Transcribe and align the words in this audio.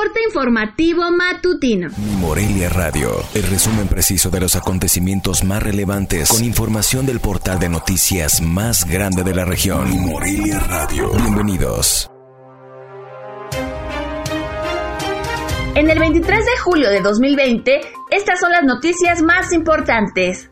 Corte 0.00 0.22
informativo 0.24 1.02
matutino. 1.10 1.90
Morelia 2.20 2.70
Radio, 2.70 3.22
el 3.34 3.42
resumen 3.42 3.86
preciso 3.86 4.30
de 4.30 4.40
los 4.40 4.56
acontecimientos 4.56 5.44
más 5.44 5.62
relevantes 5.62 6.30
con 6.30 6.42
información 6.42 7.04
del 7.04 7.20
portal 7.20 7.58
de 7.58 7.68
noticias 7.68 8.40
más 8.40 8.86
grande 8.86 9.24
de 9.24 9.34
la 9.34 9.44
región. 9.44 9.90
Morelia 10.00 10.58
Radio. 10.60 11.10
Bienvenidos. 11.10 12.10
En 15.74 15.90
el 15.90 15.98
23 15.98 16.46
de 16.46 16.58
julio 16.62 16.88
de 16.88 17.02
2020, 17.02 17.80
estas 18.10 18.40
son 18.40 18.52
las 18.52 18.64
noticias 18.64 19.20
más 19.20 19.52
importantes. 19.52 20.50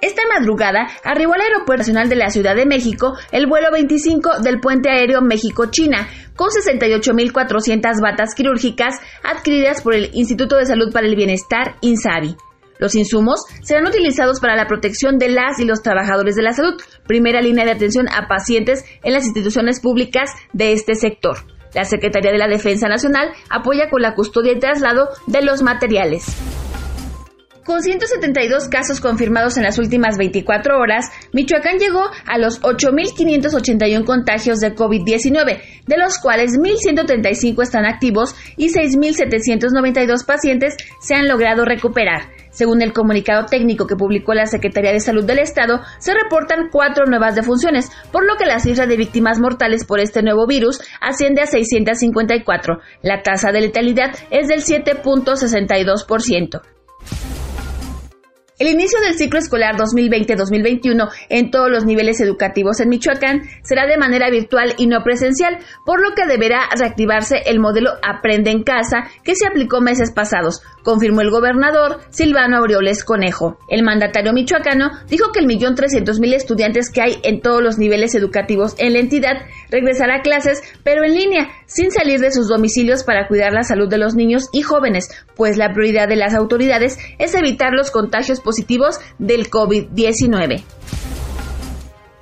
Esta 0.00 0.22
madrugada 0.34 0.88
arribó 1.04 1.34
al 1.34 1.42
Aeropuerto 1.42 1.80
Nacional 1.80 2.08
de 2.08 2.16
la 2.16 2.30
Ciudad 2.30 2.56
de 2.56 2.64
México 2.64 3.18
el 3.32 3.46
vuelo 3.46 3.70
25 3.70 4.40
del 4.40 4.58
puente 4.58 4.88
aéreo 4.88 5.20
México-China, 5.20 6.08
con 6.40 6.48
68.400 6.48 8.00
batas 8.00 8.34
quirúrgicas 8.34 8.94
adquiridas 9.22 9.82
por 9.82 9.94
el 9.94 10.08
Instituto 10.14 10.56
de 10.56 10.64
Salud 10.64 10.90
para 10.90 11.06
el 11.06 11.14
Bienestar, 11.14 11.76
INSABI. 11.82 12.34
Los 12.78 12.94
insumos 12.94 13.42
serán 13.62 13.86
utilizados 13.86 14.40
para 14.40 14.56
la 14.56 14.66
protección 14.66 15.18
de 15.18 15.28
las 15.28 15.60
y 15.60 15.66
los 15.66 15.82
trabajadores 15.82 16.36
de 16.36 16.42
la 16.42 16.54
salud, 16.54 16.80
primera 17.06 17.42
línea 17.42 17.66
de 17.66 17.72
atención 17.72 18.08
a 18.08 18.26
pacientes 18.26 18.86
en 19.02 19.12
las 19.12 19.26
instituciones 19.26 19.80
públicas 19.80 20.30
de 20.54 20.72
este 20.72 20.94
sector. 20.94 21.36
La 21.74 21.84
Secretaría 21.84 22.32
de 22.32 22.38
la 22.38 22.48
Defensa 22.48 22.88
Nacional 22.88 23.32
apoya 23.50 23.90
con 23.90 24.00
la 24.00 24.14
custodia 24.14 24.52
y 24.52 24.58
traslado 24.58 25.10
de 25.26 25.42
los 25.42 25.60
materiales. 25.60 26.24
Con 27.64 27.82
172 27.82 28.68
casos 28.68 29.00
confirmados 29.00 29.58
en 29.58 29.64
las 29.64 29.78
últimas 29.78 30.16
24 30.16 30.78
horas, 30.78 31.10
Michoacán 31.34 31.78
llegó 31.78 32.04
a 32.26 32.38
los 32.38 32.60
8.581 32.62 34.04
contagios 34.06 34.60
de 34.60 34.74
COVID-19, 34.74 35.60
de 35.86 35.98
los 35.98 36.18
cuales 36.18 36.58
1.135 36.58 37.62
están 37.62 37.84
activos 37.84 38.34
y 38.56 38.70
6.792 38.70 40.24
pacientes 40.24 40.74
se 41.00 41.14
han 41.14 41.28
logrado 41.28 41.66
recuperar. 41.66 42.30
Según 42.50 42.80
el 42.80 42.94
comunicado 42.94 43.44
técnico 43.44 43.86
que 43.86 43.94
publicó 43.94 44.32
la 44.32 44.46
Secretaría 44.46 44.92
de 44.92 45.00
Salud 45.00 45.24
del 45.24 45.38
Estado, 45.38 45.82
se 45.98 46.14
reportan 46.14 46.70
cuatro 46.72 47.04
nuevas 47.04 47.34
defunciones, 47.34 47.90
por 48.10 48.26
lo 48.26 48.36
que 48.36 48.46
la 48.46 48.58
cifra 48.58 48.86
de 48.86 48.96
víctimas 48.96 49.38
mortales 49.38 49.84
por 49.84 50.00
este 50.00 50.22
nuevo 50.22 50.46
virus 50.46 50.80
asciende 51.00 51.42
a 51.42 51.46
654. 51.46 52.78
La 53.02 53.22
tasa 53.22 53.52
de 53.52 53.60
letalidad 53.60 54.16
es 54.30 54.48
del 54.48 54.62
7.62%. 54.62 56.62
El 58.60 58.68
inicio 58.68 59.00
del 59.00 59.14
ciclo 59.14 59.38
escolar 59.38 59.76
2020-2021 59.76 61.08
en 61.30 61.50
todos 61.50 61.70
los 61.70 61.86
niveles 61.86 62.20
educativos 62.20 62.78
en 62.80 62.90
Michoacán 62.90 63.44
será 63.62 63.86
de 63.86 63.96
manera 63.96 64.28
virtual 64.28 64.74
y 64.76 64.86
no 64.86 65.02
presencial, 65.02 65.56
por 65.86 66.02
lo 66.02 66.14
que 66.14 66.26
deberá 66.26 66.68
reactivarse 66.78 67.38
el 67.46 67.58
modelo 67.58 67.92
Aprende 68.06 68.50
en 68.50 68.62
casa 68.62 69.04
que 69.24 69.34
se 69.34 69.46
aplicó 69.46 69.80
meses 69.80 70.12
pasados, 70.12 70.60
confirmó 70.82 71.22
el 71.22 71.30
gobernador 71.30 72.00
Silvano 72.10 72.58
Aureoles 72.58 73.02
Conejo. 73.02 73.58
El 73.70 73.82
mandatario 73.82 74.34
michoacano 74.34 74.90
dijo 75.08 75.32
que 75.32 75.40
el 75.40 75.46
millón 75.46 75.74
trescientos 75.74 76.20
mil 76.20 76.34
estudiantes 76.34 76.90
que 76.90 77.00
hay 77.00 77.16
en 77.22 77.40
todos 77.40 77.62
los 77.62 77.78
niveles 77.78 78.14
educativos 78.14 78.74
en 78.76 78.92
la 78.92 78.98
entidad 78.98 79.38
regresará 79.70 80.16
a 80.16 80.22
clases, 80.22 80.60
pero 80.84 81.02
en 81.02 81.14
línea, 81.14 81.48
sin 81.64 81.90
salir 81.90 82.20
de 82.20 82.30
sus 82.30 82.46
domicilios 82.46 83.04
para 83.04 83.26
cuidar 83.26 83.54
la 83.54 83.62
salud 83.62 83.88
de 83.88 83.96
los 83.96 84.16
niños 84.16 84.50
y 84.52 84.60
jóvenes, 84.60 85.08
pues 85.34 85.56
la 85.56 85.72
prioridad 85.72 86.08
de 86.08 86.16
las 86.16 86.34
autoridades 86.34 86.98
es 87.18 87.34
evitar 87.34 87.72
los 87.72 87.90
contagios 87.90 88.42
positivos 88.50 88.98
del 89.20 89.48
COVID-19. 89.48 90.64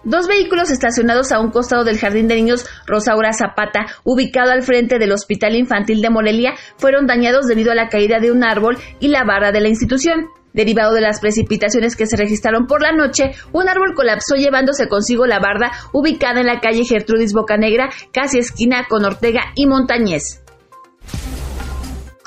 Dos 0.05 0.29
vehículos 0.29 0.70
estacionados 0.70 1.33
a 1.33 1.41
un 1.41 1.51
costado 1.51 1.85
del 1.85 1.98
Jardín 1.98 2.29
de 2.29 2.35
Niños 2.35 2.67
Rosaura 2.87 3.33
Zapata, 3.33 3.87
ubicado 4.05 4.51
al 4.53 4.62
frente 4.62 4.98
del 4.98 5.12
Hospital 5.12 5.57
Infantil 5.57 6.03
de 6.03 6.11
Morelia, 6.11 6.53
fueron 6.77 7.07
dañados 7.07 7.47
debido 7.47 7.73
a 7.73 7.75
la 7.75 7.89
caída 7.89 8.20
de 8.20 8.31
un 8.31 8.45
árbol 8.45 8.77
y 9.01 9.09
la 9.09 9.25
barra 9.25 9.53
de 9.53 9.62
la 9.62 9.69
institución. 9.69 10.27
Derivado 10.53 10.93
de 10.93 11.01
las 11.01 11.20
precipitaciones 11.20 11.97
que 11.97 12.07
se 12.07 12.17
registraron 12.17 12.67
por 12.67 12.83
la 12.83 12.92
noche, 12.92 13.33
un 13.53 13.69
árbol 13.69 13.95
colapsó 13.95 14.35
llevándose 14.35 14.86
consigo 14.86 15.27
la 15.27 15.41
barda 15.41 15.73
ubicada 15.95 16.41
en 16.41 16.47
la 16.47 16.61
calle 16.61 16.85
Gertrudis 16.85 17.33
Bocanegra, 17.33 17.89
casi 18.13 18.39
esquina 18.39 18.86
con 18.89 19.05
Ortega 19.05 19.52
y 19.55 19.67
Montañez. 19.67 20.42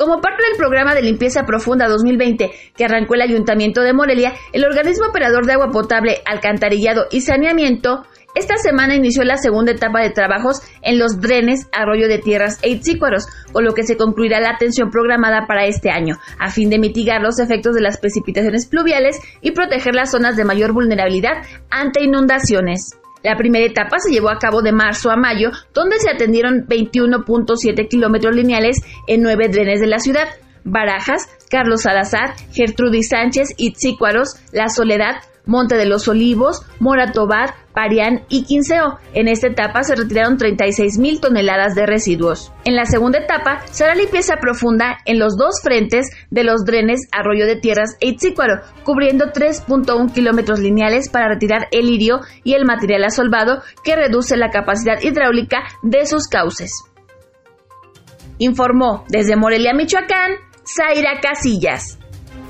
Como 0.02 0.20
parte 0.20 0.42
del 0.48 0.58
programa 0.58 0.96
de 0.96 1.04
limpieza 1.04 1.44
profunda 1.46 1.88
2020 1.88 2.50
que 2.76 2.86
arrancó 2.86 3.14
el 3.14 3.22
Ayuntamiento 3.22 3.82
de 3.82 3.94
Morelia, 3.94 4.34
el 4.52 4.66
organismo 4.66 5.06
operador 5.06 5.46
de 5.46 5.54
agua 5.54 5.70
potable, 5.70 6.24
alcantarillado 6.26 7.06
y 7.12 7.22
saneamiento 7.22 8.02
esta 8.34 8.58
semana 8.58 8.96
inició 8.96 9.24
la 9.24 9.38
segunda 9.38 9.74
etapa 9.74 10.02
de 10.02 10.10
trabajos 10.10 10.64
en 10.82 10.98
los 10.98 11.22
drenes, 11.22 11.68
arroyo 11.72 12.08
de 12.08 12.18
tierras 12.18 12.58
e 12.64 12.70
itzícuaros, 12.70 13.28
con 13.52 13.64
lo 13.64 13.76
que 13.76 13.84
se 13.84 13.96
concluirá 13.96 14.40
la 14.40 14.50
atención 14.50 14.90
programada 14.90 15.46
para 15.46 15.68
este 15.68 15.92
año, 15.92 16.18
a 16.40 16.50
fin 16.50 16.72
de 16.72 16.80
mitigar 16.80 17.22
los 17.22 17.38
efectos 17.38 17.76
de 17.76 17.82
las 17.82 18.00
precipitaciones 18.00 18.66
pluviales 18.66 19.20
y 19.42 19.52
proteger 19.52 19.94
las 19.94 20.10
zonas 20.10 20.36
de 20.36 20.46
mayor 20.46 20.74
vulnerabilidad 20.74 21.44
ante 21.70 22.02
inundaciones. 22.02 23.01
La 23.24 23.38
primera 23.38 23.66
etapa 23.66 23.98
se 24.00 24.12
llevó 24.12 24.30
a 24.30 24.40
cabo 24.40 24.62
de 24.62 24.72
marzo 24.72 25.12
a 25.12 25.16
mayo, 25.16 25.52
donde 25.74 26.00
se 26.00 26.10
atendieron 26.10 26.66
21.7 26.68 27.88
kilómetros 27.88 28.36
lineales 28.36 28.78
en 29.08 29.22
nueve 29.22 29.48
drenes 29.50 29.80
de 29.80 29.88
la 29.88 30.00
ciudad. 30.00 30.28
Barajas, 30.64 31.28
Carlos 31.50 31.84
Salazar, 31.84 32.36
Gertrudis 32.52 33.10
Sánchez, 33.10 33.50
Itzícuaros, 33.58 34.36
La 34.52 34.70
Soledad, 34.70 35.16
Monte 35.52 35.76
de 35.76 35.86
los 35.86 36.08
Olivos, 36.08 36.66
Moratobar, 36.80 37.54
Parián 37.74 38.24
y 38.30 38.46
Quinceo. 38.46 39.00
En 39.14 39.28
esta 39.28 39.48
etapa 39.48 39.84
se 39.84 39.96
retiraron 39.96 40.38
36 40.38 40.98
mil 40.98 41.20
toneladas 41.20 41.76
de 41.76 41.86
residuos. 41.86 42.54
En 42.64 42.76
la 42.76 42.86
segunda 42.86 43.20
etapa 43.20 43.60
será 43.66 43.94
limpieza 43.94 44.38
profunda 44.42 44.98
en 45.06 45.20
los 45.20 45.36
dos 45.38 45.62
frentes 45.62 46.10
de 46.30 46.44
los 46.44 46.64
drenes 46.66 47.02
Arroyo 47.12 47.46
de 47.46 47.58
Tierras 47.58 47.98
e 48.00 48.08
Itzícuaro, 48.08 48.62
cubriendo 48.84 49.26
3.1 49.26 50.14
kilómetros 50.14 50.60
lineales 50.60 51.10
para 51.10 51.28
retirar 51.28 51.68
el 51.72 51.88
lirio 51.88 52.22
y 52.44 52.54
el 52.54 52.66
material 52.66 53.04
asolvado 53.04 53.62
que 53.84 53.96
reduce 53.96 54.38
la 54.38 54.52
capacidad 54.52 55.02
hidráulica 55.02 55.64
de 55.84 56.06
sus 56.06 56.28
cauces. 56.28 56.72
Informó 58.38 59.04
desde 59.10 59.36
Morelia, 59.36 59.74
Michoacán, 59.74 60.32
Zaira 60.66 61.20
Casillas. 61.22 62.01